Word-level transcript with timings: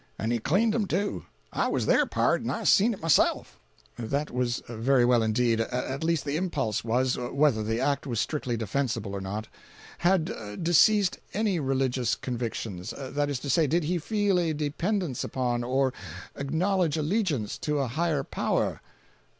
And 0.17 0.31
he 0.31 0.39
cleaned 0.39 0.73
'em, 0.73 0.87
too! 0.87 1.25
I 1.53 1.67
was 1.67 1.85
there, 1.85 2.07
pard, 2.07 2.41
and 2.41 2.51
I 2.51 2.63
seen 2.63 2.91
it 2.91 3.03
myself." 3.03 3.59
335.jpg 3.99 4.05
(105K) 4.05 4.09
"That 4.09 4.31
was 4.31 4.63
very 4.67 5.05
well 5.05 5.21
indeed—at 5.21 6.03
least 6.03 6.25
the 6.25 6.37
impulse 6.37 6.83
was—whether 6.83 7.61
the 7.61 7.79
act 7.79 8.07
was 8.07 8.19
strictly 8.19 8.57
defensible 8.57 9.13
or 9.15 9.21
not. 9.21 9.47
Had 9.99 10.63
deceased 10.63 11.19
any 11.35 11.59
religious 11.59 12.15
convictions? 12.15 12.95
That 12.97 13.29
is 13.29 13.37
to 13.41 13.49
say, 13.51 13.67
did 13.67 13.83
he 13.83 13.99
feel 13.99 14.39
a 14.39 14.53
dependence 14.53 15.23
upon, 15.23 15.63
or 15.63 15.93
acknowledge 16.35 16.97
allegiance 16.97 17.59
to 17.59 17.77
a 17.77 17.87
higher 17.89 18.23
power?" 18.23 18.81